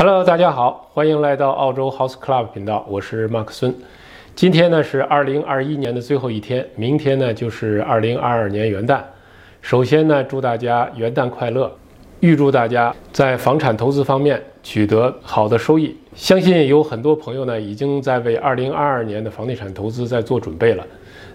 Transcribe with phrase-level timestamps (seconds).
[0.00, 3.74] Hello，大家好，欢迎来到澳洲 House Club 频道，我是马克孙。
[4.36, 9.00] 今天呢是二零二一年的最后一天，明天呢就是二零二二年元旦。
[9.60, 11.68] 首先呢，祝大家元旦快乐，
[12.20, 15.96] 预祝大家在房产投资方面取得好的收益。
[16.14, 20.86] 相信有很多朋友呢已经在为二零二二年的房地产投资在做准备了。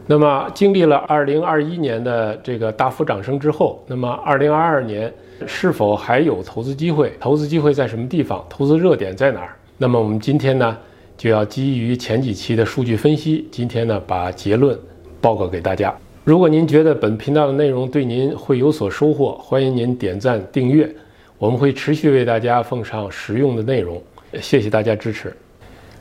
[0.08, 5.14] 那么，经历了二零二一年的这个大幅涨升之后，那么二零二二年
[5.48, 7.14] 是否还有投资机会？
[7.20, 8.46] 投资机会在什么地方？
[8.50, 9.56] 投资热点在哪儿？
[9.78, 10.78] 那么我们今天呢，
[11.18, 14.78] 就要基于前几期的数据分析，今天呢把结论
[15.20, 15.94] 报告给大家。
[16.24, 20.90] 如果您觉得本频道的内容对您会有所收获，欢迎您点赞订阅，
[21.38, 24.02] 我们会持续为大家奉上实用的内容。
[24.40, 25.36] 谢谢大家支持。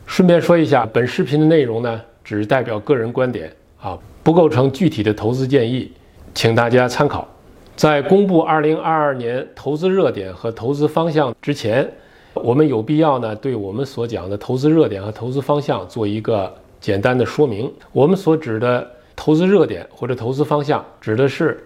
[0.07, 3.53] 顺便说一下，本视频的内容呢，只代表个人观点。
[3.81, 5.91] 啊，不构成具体的投资建议，
[6.35, 7.27] 请大家参考。
[7.75, 11.91] 在公布二零二二年投资热点和投资方向之前，
[12.35, 17.73] 我们有必要呢对我们所讲的投资热点和投资方向做一个简单的说明。
[17.93, 21.65] 我们所指的投资热点或者投资方向，指的是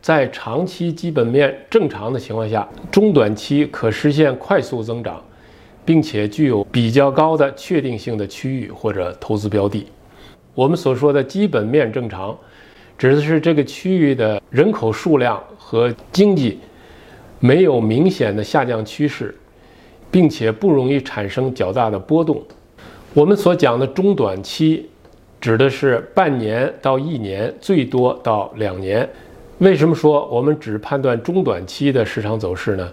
[0.00, 5.20] 在长期基本面正常的情况下，中短期可实现快速增长，
[5.84, 9.86] 并且具有比较高的确定性的区域或者投资标的。
[10.54, 12.36] 我们所说的基本面正常，
[12.98, 16.58] 指的是这个区域的人口数量和经济
[17.38, 19.32] 没有明显的下降趋势，
[20.10, 22.42] 并且不容易产生较大的波动。
[23.14, 24.90] 我们所讲的中短期，
[25.40, 29.08] 指的是半年到一年，最多到两年。
[29.58, 32.88] 为什么说我们只判断中短期的市场走势呢？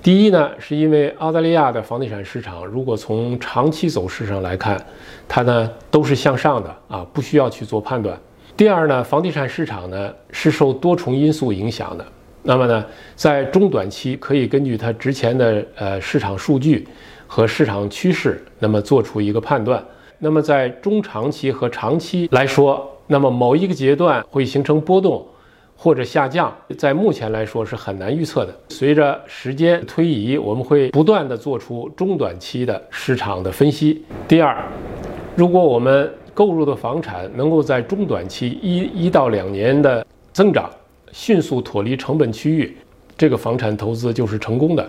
[0.00, 4.80] 第一呢，是因为澳大利亚的房地产市场，如果从长期走势上来看，
[5.26, 8.16] 它呢都是向上的啊，不需要去做判断。
[8.56, 12.04] 第二呢，房地产市场呢是受多重因素影响的，
[12.42, 12.84] 那么呢，
[13.16, 16.86] 在中短期可以根据它之前的呃市场数据
[17.26, 19.82] 和市场趋势，那么做出一个判断。
[20.18, 25.26] 那么在中长期和长期来说，那么某一个阶段会形成波动。
[25.74, 28.54] 或者下降，在目前来说是很难预测的。
[28.68, 34.04] 随着时间推移，我们会不断的做出中短期的市场的分析。
[34.28, 34.64] 第二，
[35.34, 40.70] 如果我们购入的房产能够在中短期一一到两年的增长，
[41.12, 42.76] 迅速脱离成本区域，
[43.16, 44.88] 这个房产投资就是成功的。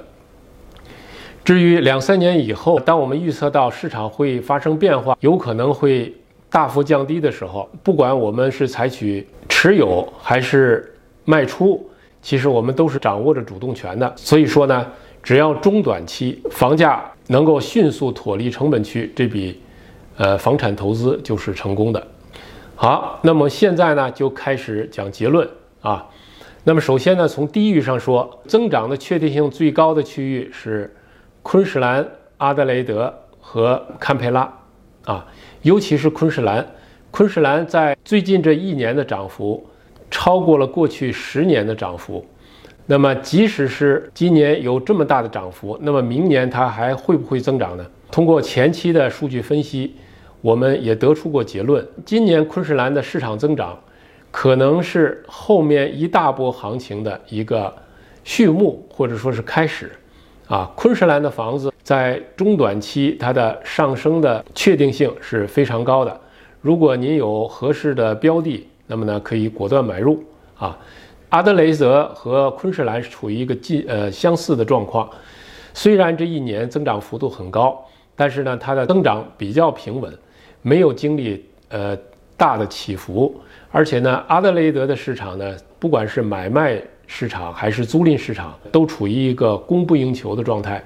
[1.44, 6.14] 至于两三年以后，当我们预测到市场会发生变化，有可能会。
[6.50, 10.94] 大幅降低的时候，不管我们是采取持有还是
[11.26, 11.84] 卖出，
[12.22, 14.14] 其实我们都是掌握着主动权的。
[14.16, 14.86] 所以说呢，
[15.24, 19.59] 只要中短期房价能够迅速脱离成本区，这笔
[20.18, 22.07] 呃房产投资就是成功的。
[22.75, 25.47] 好，那么现在呢就开始讲结论
[25.81, 26.06] 啊。
[26.63, 30.94] 那么首先呢，从地域上说，增长的确定性最高的区域是
[31.41, 32.07] 昆士兰、
[32.38, 34.52] 阿德雷德和堪培拉
[35.06, 35.25] 啊。
[35.62, 36.66] 尤其是昆士兰，
[37.12, 39.66] 昆士兰在最近这一年的涨幅
[40.09, 42.25] 超过了过去十年的涨幅。
[42.85, 47.85] 那么，即使是今年有这么大的涨幅，那么明年它还会不会增长呢？
[48.12, 49.96] 通过前期的数据分析，
[50.44, 53.80] 我们也得出过结论：今年昆士兰的市场增长
[54.30, 57.74] 可能是后面一大波行情的一个
[58.26, 59.90] 序幕，或者说是开始。
[60.50, 66.20] 啊，昆士兰的房子在中短期它的上升的确定性是非常高的。
[66.59, 70.22] 如果您有合适的标的，那么呢可以果断买入
[70.58, 70.78] 啊。
[71.30, 75.09] 阿德雷泽和昆士兰是处于一个近呃相似的状况，
[75.74, 77.82] 虽然这一年增长幅度很高，
[78.14, 80.14] 但是呢它的增长比较平稳，
[80.63, 81.96] 没有经历呃
[82.35, 83.40] 大的起伏。
[83.72, 86.81] 而且呢，阿德雷德的市场呢，不管是买卖。
[87.06, 90.84] 市场还是租赁市场都处于一个供不应求的状态，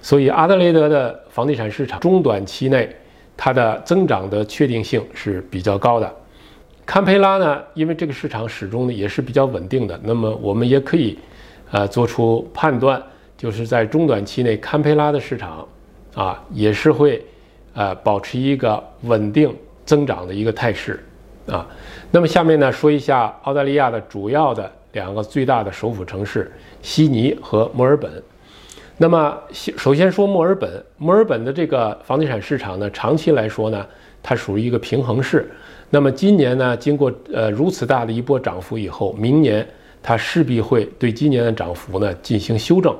[0.00, 2.88] 所以阿德雷德的房地产市场中短期内
[3.36, 6.12] 它的增长的确定性是比较高的。
[6.86, 11.16] 堪培拉呢，因为这个市场始终呢也是比较稳定的，那么我们也可以
[11.70, 13.00] 呃做出判断，
[13.36, 15.64] 就是在中短期内堪培拉的市场
[16.14, 17.24] 啊也是会
[17.78, 19.54] 呃保持一个稳定
[19.86, 20.98] 增长的一个态势
[21.46, 21.64] 啊。
[22.10, 24.70] 那么下面呢说一下澳大利亚的主要的。
[24.92, 28.10] 两个最大的首府城市悉尼和墨尔本。
[28.96, 33.86] 那么先，首先说墨尔本，墨尔本的这个房地产市场呢，长期来说呢，
[34.22, 35.52] 它属于一个平衡市。
[35.90, 39.64] 那么今年呢，经过呃如此大的一波涨幅以后，明年
[40.02, 42.96] 它势必会对今年的涨幅呢进行修正，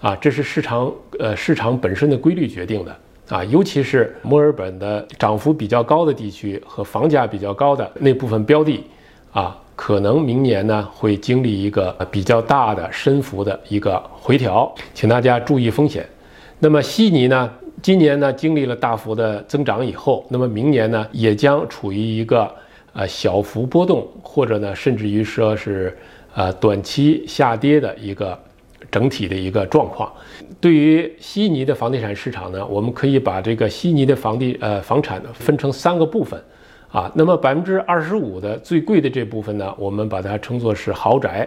[0.00, 2.94] 啊，这是市场呃市场本身的规律决定的
[3.28, 8.84] 啊，尤其是墨尔本的涨幅比较高的地区和房价比较高的那部分标的，
[9.32, 9.56] 啊。
[9.80, 16.04] 可能明年呢会经历一个比较大的深幅的一个回调，请大家注意风险。
[16.58, 17.48] 那么悉尼呢，
[17.80, 22.52] 今年呢经历了大幅的增长以后，那么明年呢也将处于一个
[22.92, 25.96] 呃小幅波动，或者呢甚至于说是
[26.34, 28.36] 呃短期下跌的一个
[28.90, 30.12] 整体的一个状况。
[30.60, 36.42] 对于悉尼的房地产市场呢，我们可以把这个悉尼的房地呃房产分成三个部分。
[36.90, 41.46] 啊，那么百分之二十五的最贵的这部分呢，我们把它称作是豪宅。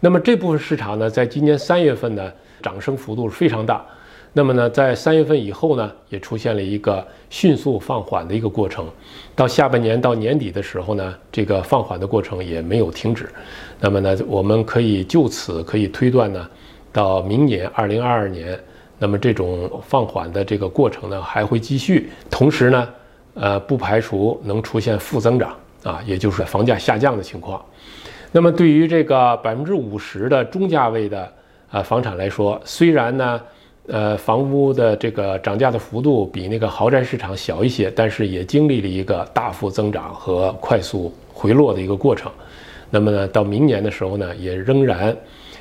[0.00, 2.32] 那么这部分市场呢，在今年三月份呢，
[2.62, 3.84] 涨升幅度是非常大。
[4.32, 8.88] 那么呢，在三月份以后呢，也出现了一个迅速放缓的一个过程。
[9.36, 13.28] 到下半年到年底的时候呢，这个放缓的过程也没有停止。
[13.80, 16.48] 那么呢，我们可以就此可以推断呢，
[16.92, 18.58] 到明年二零二二年，
[18.98, 22.10] 那么这种放缓的这个过程呢，还会继续。
[22.30, 22.88] 同时呢。
[23.34, 25.54] 呃，不排除能出现负增长
[25.84, 27.64] 啊，也就是房价下降的情况。
[28.32, 31.32] 那么，对于这个百分之五十的中价位的
[31.70, 33.40] 啊房产来说，虽然呢，
[33.86, 42.30] 呃，房屋的这个涨价的幅度比那个豪宅市场小一些，但是也经历了一个大幅增长和快速回落的一个过程。
[42.90, 45.16] 那么呢，到明年的时候呢，也仍然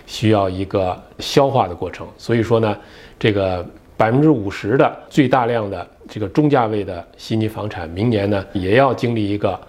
[0.09, 2.05] 需要一个消化的过程。
[2.17, 2.77] 所以说呢，
[3.17, 3.65] 这个。
[3.99, 9.59] 百分之五十的最大量的这个中价位的悉尼房产，明年呢也要经历一个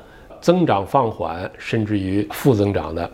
[0.40, 3.10] 增长放缓，甚至于负增长的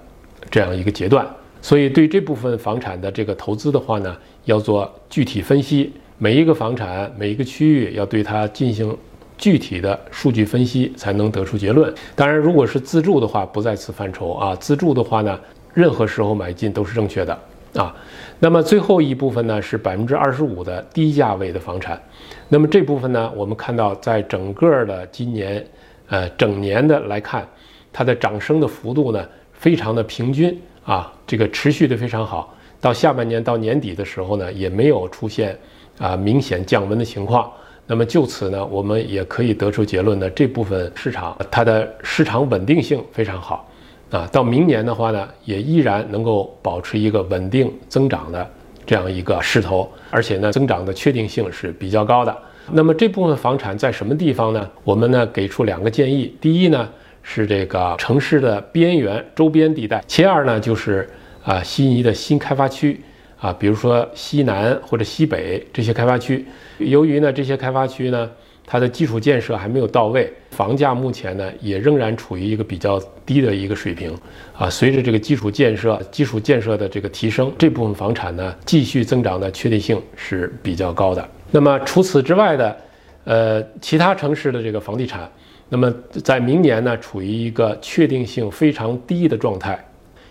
[0.50, 1.26] 这样一个阶段。
[1.62, 4.14] 所以对这部分房产的这个投资的话呢，
[4.44, 8.94] 要做具体分析，每一个房产每一个区域要对它进行
[9.38, 11.90] 具体的数据分析，才能得出结论。
[12.14, 14.55] 当然，如果是自住的话，不在此范畴啊。
[14.56, 15.40] 自住的话呢，
[15.76, 17.38] 任何时候买进都是正确的。
[17.75, 17.94] 啊，
[18.38, 22.00] 那么最后一部分呢是百分之二十五的低价位的房产，
[22.49, 25.62] 那么这部分呢，我们看到在整个的今年，
[26.08, 27.46] 呃，整年的来看，
[27.93, 32.55] 它的涨升的幅度呢非常的平均啊，这个持续的非常好。
[32.81, 35.55] 到下半年到年底的时候呢，也没有出现
[35.99, 37.52] 啊明显降温的情况。
[37.87, 43.70] 那么就此呢，我们也可以得出结论呢，这部分市场它的市场稳定性非常好。
[44.08, 48.48] 啊，到明年的话呢，也依然能够保持一个稳定增长的
[48.86, 52.36] 这样一个势头，而且呢，增长的确定性是比较高的。
[52.70, 54.70] 那么这部分房产在什么地方呢？
[54.84, 56.88] 我们呢给出两个建议：第一呢
[57.22, 61.08] 是这个城市的边缘周边地带；其二呢就是
[61.42, 63.00] 啊悉尼的新开发区
[63.40, 66.46] 啊，比如说西南或者西北这些开发区。
[66.78, 68.30] 由于呢这些开发区呢。
[68.66, 74.12] 它的基础建设还没有到位，房价目前呢也仍然处于一个比较低的一个水平
[74.58, 74.68] 啊。
[74.68, 81.26] 随着这个基础建设、基础建设的这个提升，这部分房产呢继续增长的确定性是比较高的。
[81.52, 82.76] 那么除此之外的，
[83.24, 85.30] 呃，其他城市的这个房地产，
[85.68, 85.92] 那么
[86.24, 89.78] 在明年呢处于一个确定性非常低的状态。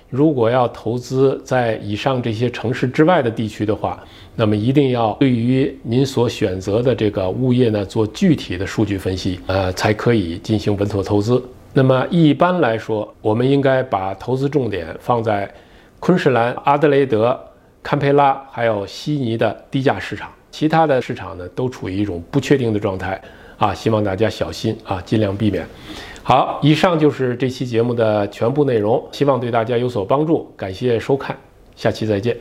[0.10, 4.02] 如果要投资在以上这些城市之外的地区的话，
[4.36, 11.44] 那么一定要对于您所选择的这个物业呢做具体的数据分析，呃，才可以进行稳妥投资。
[11.74, 15.52] 那么一般来说，我们应该把投资重点放在
[16.00, 17.38] 昆士兰、阿德雷德、
[17.84, 23.20] 堪培拉还有悉尼的低价市场，其他的市场呢都处于一种不确定的状态
[23.58, 25.68] 啊，希望大家小心啊，尽量避免。
[26.28, 30.52] 好，以上就是这期节目的全部内容，希望对大家有所帮助。
[30.58, 31.38] 感谢收看，
[31.76, 32.36] 下期再见。